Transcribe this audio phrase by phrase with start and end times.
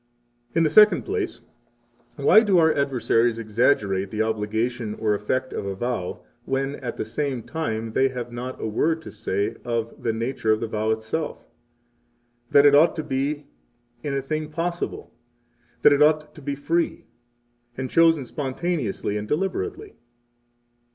[0.53, 1.41] ]27 In the second place,
[2.15, 7.05] why do our adversaries exaggerate the obligation or effect of a vow when, at the
[7.05, 10.89] same time, they have not a word to say of the nature of the vow
[10.89, 11.45] itself,
[12.49, 13.45] that it ought to be
[14.01, 15.13] in a thing possible,
[15.83, 17.05] that it ought to be free,
[17.75, 19.93] 28 and chosen spontaneously and deliberately?